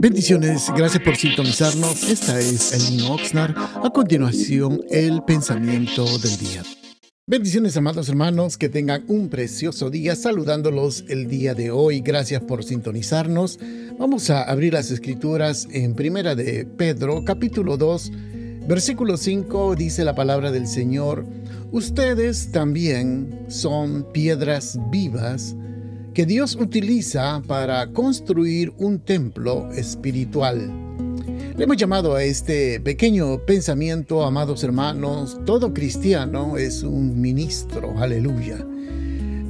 Bendiciones, 0.00 0.70
gracias 0.76 1.02
por 1.02 1.16
sintonizarnos. 1.16 2.04
Esta 2.04 2.38
es 2.38 2.72
Elin 2.72 3.06
Oxnard. 3.10 3.56
A 3.56 3.90
continuación, 3.90 4.80
el 4.90 5.22
pensamiento 5.24 6.04
del 6.18 6.38
día. 6.38 6.62
Bendiciones, 7.26 7.76
amados 7.76 8.08
hermanos, 8.08 8.56
que 8.56 8.68
tengan 8.68 9.04
un 9.08 9.28
precioso 9.28 9.90
día 9.90 10.16
saludándolos 10.16 11.04
el 11.08 11.28
día 11.28 11.54
de 11.54 11.70
hoy. 11.70 12.00
Gracias 12.00 12.40
por 12.42 12.64
sintonizarnos. 12.64 13.58
Vamos 13.98 14.30
a 14.30 14.44
abrir 14.44 14.72
las 14.72 14.90
escrituras 14.90 15.68
en 15.72 15.94
Primera 15.94 16.34
de 16.34 16.64
Pedro, 16.64 17.24
capítulo 17.24 17.76
2, 17.76 18.12
versículo 18.68 19.16
5, 19.16 19.74
dice 19.74 20.04
la 20.04 20.14
palabra 20.14 20.52
del 20.52 20.68
Señor, 20.68 21.26
ustedes 21.72 22.52
también 22.52 23.46
son 23.48 24.10
piedras 24.12 24.78
vivas 24.90 25.56
que 26.14 26.26
Dios 26.26 26.56
utiliza 26.56 27.42
para 27.46 27.86
construir 27.92 28.72
un 28.78 29.00
templo 29.00 29.70
espiritual. 29.72 30.70
Le 31.56 31.64
hemos 31.64 31.76
llamado 31.76 32.14
a 32.14 32.22
este 32.22 32.80
pequeño 32.80 33.44
pensamiento, 33.44 34.24
amados 34.24 34.62
hermanos, 34.64 35.38
todo 35.44 35.74
cristiano 35.74 36.56
es 36.56 36.82
un 36.82 37.20
ministro, 37.20 37.98
aleluya. 37.98 38.64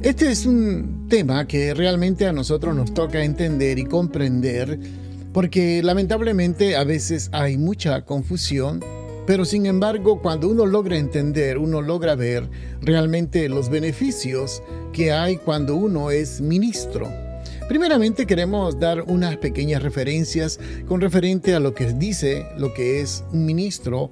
Este 0.01 0.31
es 0.31 0.45
un 0.45 1.07
tema 1.09 1.45
que 1.45 1.73
realmente 1.73 2.25
a 2.25 2.33
nosotros 2.33 2.75
nos 2.75 2.93
toca 2.93 3.23
entender 3.23 3.77
y 3.77 3.85
comprender 3.85 4.79
porque 5.33 5.83
lamentablemente 5.83 6.75
a 6.75 6.83
veces 6.83 7.29
hay 7.31 7.57
mucha 7.57 8.01
confusión 8.05 8.79
pero 9.29 9.45
sin 9.45 9.67
embargo, 9.67 10.23
cuando 10.23 10.49
uno 10.49 10.65
logra 10.65 10.97
entender, 10.97 11.59
uno 11.59 11.83
logra 11.83 12.15
ver 12.15 12.49
realmente 12.81 13.47
los 13.47 13.69
beneficios 13.69 14.63
que 14.91 15.11
hay 15.11 15.37
cuando 15.37 15.75
uno 15.75 16.09
es 16.09 16.41
ministro. 16.41 17.07
Primeramente 17.67 18.25
queremos 18.25 18.79
dar 18.79 19.03
unas 19.03 19.37
pequeñas 19.37 19.83
referencias 19.83 20.59
con 20.87 20.99
referente 20.99 21.53
a 21.53 21.59
lo 21.59 21.75
que 21.75 21.93
dice 21.93 22.43
lo 22.57 22.73
que 22.73 23.01
es 23.01 23.23
un 23.31 23.45
ministro 23.45 24.09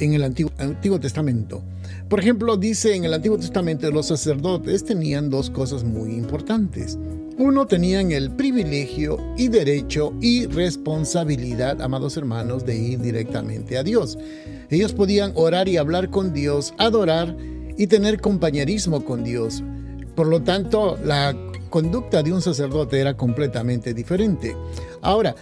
en 0.00 0.14
el 0.14 0.24
Antiguo, 0.24 0.50
Antiguo, 0.58 0.98
Testamento. 0.98 1.62
Por 2.08 2.18
ejemplo, 2.18 2.56
dice 2.56 2.96
en 2.96 3.04
el 3.04 3.14
Antiguo 3.14 3.38
Testamento 3.38 3.88
los 3.92 4.06
sacerdotes 4.06 4.84
tenían 4.84 5.30
dos 5.30 5.48
cosas 5.48 5.84
muy 5.84 6.10
importantes. 6.16 6.98
Uno, 7.38 7.66
tenían 7.66 8.12
el 8.12 8.30
privilegio 8.30 9.18
y 9.36 9.48
derecho 9.48 10.14
y 10.22 10.46
responsabilidad, 10.46 11.82
amados 11.82 12.16
hermanos, 12.16 12.64
de 12.64 12.76
ir 12.76 13.00
directamente 13.00 13.76
a 13.76 13.82
Dios. 13.82 14.18
Ellos 14.70 14.94
podían 14.94 15.32
orar 15.34 15.68
y 15.68 15.76
hablar 15.76 16.08
con 16.08 16.32
Dios, 16.32 16.72
adorar 16.78 17.36
y 17.76 17.88
tener 17.88 18.22
compañerismo 18.22 19.04
con 19.04 19.22
Dios. 19.22 19.62
Por 20.14 20.28
lo 20.28 20.42
tanto, 20.42 20.98
la 21.04 21.36
conducta 21.68 22.22
de 22.22 22.32
un 22.32 22.40
sacerdote 22.40 23.00
era 23.00 23.18
completamente 23.18 23.92
diferente. 23.92 24.56
Ahora, 25.02 25.34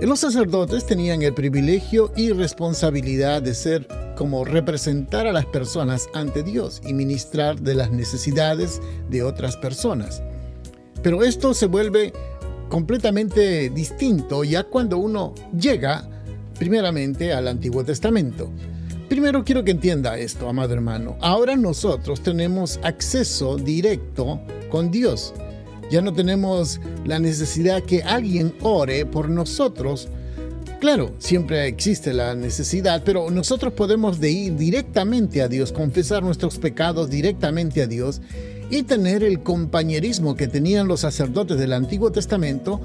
los 0.00 0.20
sacerdotes 0.20 0.86
tenían 0.86 1.22
el 1.22 1.34
privilegio 1.34 2.12
y 2.16 2.30
responsabilidad 2.30 3.42
de 3.42 3.54
ser 3.54 3.88
como 4.16 4.44
representar 4.44 5.26
a 5.26 5.32
las 5.32 5.46
personas 5.46 6.08
ante 6.14 6.44
Dios 6.44 6.80
y 6.86 6.94
ministrar 6.94 7.60
de 7.60 7.74
las 7.74 7.90
necesidades 7.90 8.80
de 9.08 9.24
otras 9.24 9.56
personas. 9.56 10.22
Pero 11.02 11.22
esto 11.22 11.54
se 11.54 11.66
vuelve 11.66 12.12
completamente 12.68 13.70
distinto 13.70 14.44
ya 14.44 14.64
cuando 14.64 14.98
uno 14.98 15.34
llega 15.58 16.08
primeramente 16.58 17.32
al 17.32 17.48
Antiguo 17.48 17.84
Testamento. 17.84 18.50
Primero 19.08 19.44
quiero 19.44 19.64
que 19.64 19.72
entienda 19.72 20.18
esto, 20.18 20.48
amado 20.48 20.72
hermano. 20.72 21.16
Ahora 21.20 21.56
nosotros 21.56 22.20
tenemos 22.20 22.78
acceso 22.84 23.56
directo 23.56 24.40
con 24.70 24.90
Dios. 24.90 25.34
Ya 25.90 26.00
no 26.00 26.12
tenemos 26.12 26.80
la 27.04 27.18
necesidad 27.18 27.82
que 27.82 28.04
alguien 28.04 28.54
ore 28.60 29.04
por 29.06 29.28
nosotros. 29.28 30.08
Claro, 30.80 31.12
siempre 31.18 31.66
existe 31.66 32.14
la 32.14 32.36
necesidad, 32.36 33.02
pero 33.04 33.30
nosotros 33.30 33.72
podemos 33.72 34.20
de 34.20 34.30
ir 34.30 34.56
directamente 34.56 35.42
a 35.42 35.48
Dios, 35.48 35.72
confesar 35.72 36.22
nuestros 36.22 36.58
pecados 36.58 37.10
directamente 37.10 37.82
a 37.82 37.88
Dios 37.88 38.20
y 38.70 38.84
tener 38.84 39.22
el 39.24 39.42
compañerismo 39.42 40.36
que 40.36 40.48
tenían 40.48 40.88
los 40.88 41.00
sacerdotes 41.00 41.58
del 41.58 41.72
Antiguo 41.72 42.12
Testamento 42.12 42.80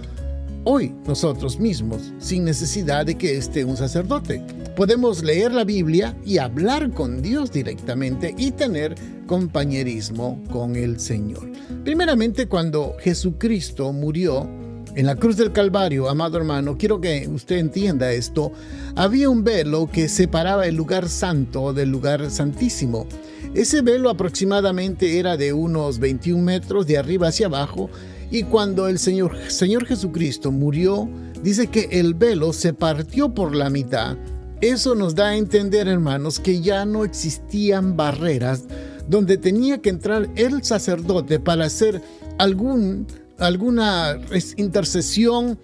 hoy 0.65 0.93
nosotros 1.07 1.59
mismos, 1.59 2.11
sin 2.19 2.43
necesidad 2.43 3.05
de 3.05 3.15
que 3.15 3.37
esté 3.37 3.63
un 3.63 3.77
sacerdote. 3.77 4.41
Podemos 4.75 5.23
leer 5.23 5.53
la 5.53 5.63
Biblia 5.63 6.17
y 6.25 6.39
hablar 6.39 6.91
con 6.91 7.21
Dios 7.21 7.51
directamente 7.51 8.33
y 8.37 8.51
tener 8.51 8.95
compañerismo 9.27 10.43
con 10.51 10.75
el 10.75 10.99
Señor. 10.99 11.49
Primeramente, 11.83 12.47
cuando 12.47 12.95
Jesucristo 12.99 13.93
murió 13.93 14.49
en 14.95 15.05
la 15.05 15.15
cruz 15.15 15.35
del 15.37 15.51
Calvario, 15.51 16.09
amado 16.09 16.37
hermano, 16.37 16.77
quiero 16.77 17.01
que 17.01 17.27
usted 17.27 17.57
entienda 17.57 18.13
esto, 18.13 18.51
había 18.95 19.29
un 19.29 19.43
velo 19.43 19.89
que 19.91 20.07
separaba 20.07 20.65
el 20.67 20.75
lugar 20.75 21.09
santo 21.09 21.73
del 21.73 21.89
lugar 21.89 22.31
santísimo. 22.31 23.05
Ese 23.53 23.81
velo 23.81 24.09
aproximadamente 24.09 25.19
era 25.19 25.35
de 25.37 25.53
unos 25.53 25.99
21 25.99 26.41
metros 26.41 26.87
de 26.87 26.97
arriba 26.97 27.27
hacia 27.27 27.47
abajo 27.47 27.89
y 28.31 28.43
cuando 28.43 28.87
el 28.87 28.97
Señor, 28.97 29.35
Señor 29.49 29.85
Jesucristo 29.85 30.51
murió, 30.51 31.09
dice 31.43 31.67
que 31.67 31.89
el 31.91 32.13
velo 32.13 32.53
se 32.53 32.73
partió 32.73 33.33
por 33.33 33.53
la 33.53 33.69
mitad. 33.69 34.17
Eso 34.61 34.95
nos 34.95 35.13
da 35.13 35.27
a 35.27 35.35
entender, 35.35 35.87
hermanos, 35.87 36.39
que 36.39 36.61
ya 36.61 36.85
no 36.85 37.03
existían 37.03 37.97
barreras 37.97 38.63
donde 39.07 39.37
tenía 39.37 39.79
que 39.79 39.89
entrar 39.89 40.29
el 40.35 40.63
sacerdote 40.63 41.39
para 41.39 41.65
hacer 41.65 42.01
algún, 42.37 43.07
alguna 43.39 44.19
intercesión, 44.57 45.59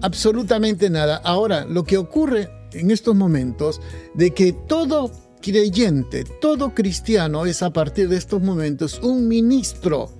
absolutamente 0.00 0.90
nada. 0.90 1.16
Ahora, 1.24 1.64
lo 1.64 1.84
que 1.84 1.98
ocurre 1.98 2.50
en 2.72 2.90
estos 2.90 3.14
momentos 3.14 3.80
de 4.14 4.32
que 4.32 4.52
todo 4.52 5.10
creyente, 5.40 6.24
todo 6.40 6.74
cristiano 6.74 7.46
es 7.46 7.62
a 7.62 7.72
partir 7.72 8.08
de 8.08 8.16
estos 8.16 8.42
momentos 8.42 9.00
un 9.02 9.26
ministro 9.26 10.10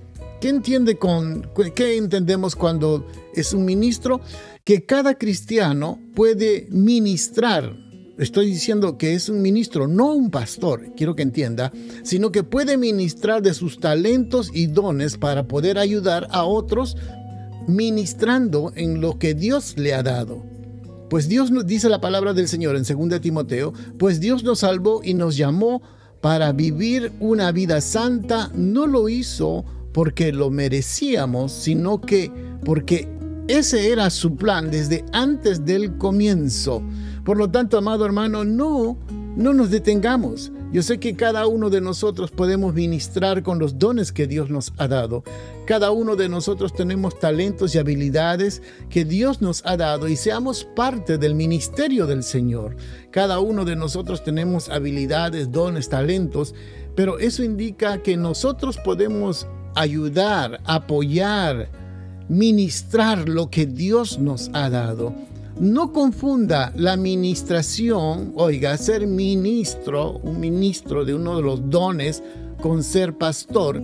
¿Qué 0.41 0.49
entiende 0.49 0.97
con 0.97 1.47
qué 1.75 1.97
entendemos 1.97 2.55
cuando 2.55 3.05
es 3.35 3.53
un 3.53 3.63
ministro? 3.63 4.21
Que 4.63 4.87
cada 4.87 5.13
cristiano 5.13 5.99
puede 6.15 6.65
ministrar. 6.71 7.77
Estoy 8.17 8.47
diciendo 8.47 8.97
que 8.97 9.15
es 9.15 9.29
un 9.29 9.41
ministro, 9.41 9.87
no 9.87 10.13
un 10.13 10.31
pastor, 10.31 10.93
quiero 10.95 11.15
que 11.15 11.23
entienda, 11.23 11.71
sino 12.03 12.31
que 12.31 12.43
puede 12.43 12.77
ministrar 12.77 13.41
de 13.41 13.53
sus 13.53 13.79
talentos 13.79 14.51
y 14.53 14.67
dones 14.67 15.17
para 15.17 15.47
poder 15.47 15.77
ayudar 15.77 16.27
a 16.31 16.43
otros 16.43 16.97
ministrando 17.67 18.73
en 18.75 19.01
lo 19.01 19.17
que 19.17 19.33
Dios 19.33 19.75
le 19.77 19.93
ha 19.93 20.03
dado. 20.03 20.43
Pues 21.09 21.29
Dios 21.29 21.51
nos 21.51 21.65
dice 21.65 21.89
la 21.89 22.01
palabra 22.01 22.33
del 22.33 22.47
Señor 22.47 22.75
en 22.75 22.83
2 22.83 23.21
Timoteo, 23.21 23.73
pues 23.97 24.19
Dios 24.19 24.43
nos 24.43 24.59
salvó 24.59 25.01
y 25.03 25.13
nos 25.13 25.37
llamó 25.37 25.81
para 26.19 26.51
vivir 26.51 27.11
una 27.19 27.51
vida 27.51 27.81
santa, 27.81 28.51
no 28.53 28.87
lo 28.87 29.09
hizo 29.09 29.65
porque 29.93 30.31
lo 30.31 30.49
merecíamos, 30.49 31.51
sino 31.51 31.99
que 32.01 32.31
porque 32.63 33.07
ese 33.47 33.91
era 33.91 34.09
su 34.09 34.35
plan 34.35 34.69
desde 34.71 35.03
antes 35.11 35.65
del 35.65 35.97
comienzo. 35.97 36.81
Por 37.23 37.37
lo 37.37 37.49
tanto, 37.49 37.77
amado 37.77 38.05
hermano, 38.05 38.43
no, 38.43 38.97
no 39.35 39.53
nos 39.53 39.69
detengamos. 39.69 40.51
Yo 40.71 40.81
sé 40.81 40.99
que 40.99 41.15
cada 41.15 41.47
uno 41.47 41.69
de 41.69 41.81
nosotros 41.81 42.31
podemos 42.31 42.73
ministrar 42.73 43.43
con 43.43 43.59
los 43.59 43.77
dones 43.77 44.11
que 44.11 44.25
Dios 44.25 44.49
nos 44.49 44.71
ha 44.77 44.87
dado. 44.87 45.23
Cada 45.65 45.91
uno 45.91 46.15
de 46.15 46.29
nosotros 46.29 46.73
tenemos 46.73 47.19
talentos 47.19 47.75
y 47.75 47.77
habilidades 47.77 48.61
que 48.89 49.05
Dios 49.05 49.41
nos 49.41 49.65
ha 49.65 49.75
dado 49.75 50.07
y 50.07 50.15
seamos 50.15 50.63
parte 50.63 51.17
del 51.17 51.35
ministerio 51.35 52.07
del 52.07 52.23
Señor. 52.23 52.77
Cada 53.11 53.39
uno 53.39 53.65
de 53.65 53.75
nosotros 53.75 54.23
tenemos 54.23 54.69
habilidades, 54.69 55.51
dones, 55.51 55.89
talentos, 55.89 56.55
pero 56.95 57.19
eso 57.19 57.43
indica 57.43 58.01
que 58.01 58.17
nosotros 58.17 58.77
podemos 58.77 59.47
ayudar, 59.75 60.61
apoyar, 60.63 61.69
ministrar 62.29 63.27
lo 63.27 63.49
que 63.49 63.65
Dios 63.65 64.19
nos 64.19 64.49
ha 64.53 64.69
dado. 64.69 65.13
No 65.59 65.91
confunda 65.91 66.71
la 66.75 66.93
administración, 66.93 68.31
oiga, 68.35 68.77
ser 68.77 69.05
ministro, 69.05 70.19
un 70.23 70.39
ministro 70.39 71.05
de 71.05 71.13
uno 71.13 71.35
de 71.35 71.41
los 71.43 71.69
dones, 71.69 72.23
con 72.61 72.83
ser 72.83 73.17
pastor. 73.17 73.81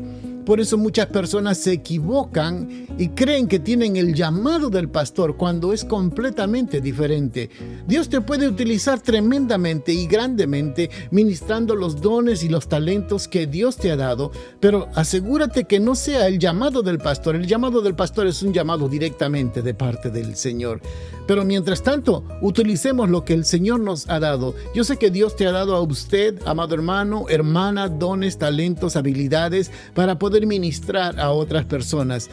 Por 0.48 0.62
eso 0.62 0.78
muchas 0.78 1.08
personas 1.08 1.58
se 1.58 1.74
equivocan 1.74 2.88
y 2.98 3.10
creen 3.10 3.50
que 3.50 3.60
tienen 3.60 3.98
el 3.98 4.14
llamado 4.14 4.70
del 4.70 4.88
pastor 4.88 5.36
cuando 5.36 5.74
es 5.74 5.84
completamente 5.84 6.80
diferente. 6.80 7.50
Dios 7.86 8.08
te 8.08 8.22
puede 8.22 8.48
utilizar 8.48 9.02
tremendamente 9.02 9.92
y 9.92 10.08
grandemente 10.08 10.90
ministrando 11.12 11.76
los 11.76 12.00
dones 12.00 12.44
y 12.44 12.48
los 12.48 12.70
talentos 12.70 13.28
que 13.28 13.46
Dios 13.46 13.76
te 13.76 13.92
ha 13.92 13.98
dado, 13.98 14.32
pero 14.62 14.88
asegúrate 14.96 15.66
que 15.66 15.82
no 15.82 15.96
sea 15.96 16.28
el 16.28 16.40
llamado 16.40 16.82
del 16.82 17.00
pastor. 17.00 17.36
El 17.36 17.46
llamado 17.46 17.82
del 17.82 17.96
pastor 17.96 18.26
es 18.26 18.42
un 18.42 18.54
llamado 18.54 18.88
directamente 18.88 19.62
de 19.62 19.74
parte 19.74 20.12
del 20.12 20.38
Señor. 20.38 20.80
Pero 21.28 21.44
mientras 21.44 21.84
tanto, 21.84 22.24
utilicemos 22.42 23.10
lo 23.10 23.26
que 23.26 23.34
el 23.34 23.44
Señor 23.44 23.82
nos 23.82 24.10
ha 24.10 24.22
dado. 24.22 24.56
Yo 24.74 24.86
sé 24.86 24.96
que 24.96 25.12
Dios 25.12 25.36
te 25.36 25.46
ha 25.46 25.52
dado 25.52 25.76
a 25.76 25.82
usted, 25.82 26.40
amado 26.46 26.74
hermano, 26.74 27.26
hermana, 27.28 27.90
dones, 27.90 28.38
talentos, 28.38 28.96
habilidades 28.96 29.72
para 29.94 30.18
poder 30.18 30.37
ministrar 30.46 31.20
a 31.20 31.32
otras 31.32 31.66
personas. 31.66 32.30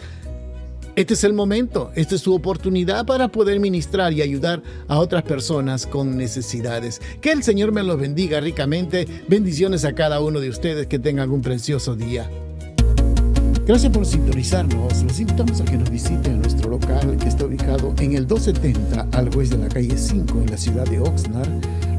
Este 0.96 1.14
es 1.14 1.24
el 1.24 1.32
momento, 1.32 1.90
esta 1.96 2.14
es 2.14 2.20
su 2.20 2.32
oportunidad 2.32 3.04
para 3.04 3.26
poder 3.26 3.58
ministrar 3.58 4.12
y 4.12 4.22
ayudar 4.22 4.62
a 4.86 5.00
otras 5.00 5.24
personas 5.24 5.86
con 5.86 6.16
necesidades. 6.16 7.00
Que 7.20 7.32
el 7.32 7.42
Señor 7.42 7.72
me 7.72 7.82
los 7.82 7.98
bendiga 7.98 8.38
ricamente. 8.38 9.08
Bendiciones 9.26 9.84
a 9.84 9.94
cada 9.94 10.20
uno 10.20 10.38
de 10.38 10.50
ustedes 10.50 10.86
que 10.86 11.00
tengan 11.00 11.30
un 11.30 11.42
precioso 11.42 11.96
día. 11.96 12.30
Gracias 13.66 13.92
por 13.92 14.06
sintonizarnos. 14.06 15.02
Los 15.02 15.18
invitamos 15.18 15.60
a 15.60 15.64
que 15.64 15.78
nos 15.78 15.90
visiten 15.90 16.38
nuestro 16.38 16.70
local 16.70 17.16
que 17.16 17.28
está 17.28 17.46
ubicado 17.46 17.92
en 17.98 18.14
el 18.14 18.26
270 18.26 19.08
al 19.18 19.36
oeste 19.36 19.56
de 19.56 19.62
la 19.64 19.74
calle 19.74 19.96
5 19.96 20.42
en 20.42 20.50
la 20.50 20.56
ciudad 20.56 20.84
de 20.84 21.00
Oxnard 21.00 21.48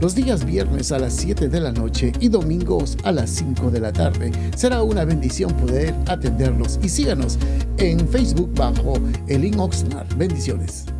los 0.01 0.15
días 0.15 0.45
viernes 0.45 0.91
a 0.91 0.99
las 0.99 1.13
7 1.13 1.47
de 1.47 1.59
la 1.59 1.71
noche 1.71 2.11
y 2.19 2.29
domingos 2.29 2.97
a 3.03 3.11
las 3.11 3.29
5 3.29 3.71
de 3.71 3.79
la 3.79 3.91
tarde. 3.91 4.31
Será 4.55 4.83
una 4.83 5.05
bendición 5.05 5.51
poder 5.53 5.93
atenderlos 6.07 6.79
y 6.83 6.89
síganos 6.89 7.37
en 7.77 8.07
Facebook 8.07 8.51
bajo 8.55 8.93
el 9.27 9.45
Oxnard. 9.59 10.15
Bendiciones. 10.17 10.94